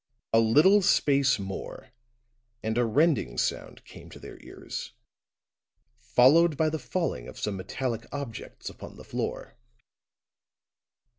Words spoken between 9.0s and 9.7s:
floor.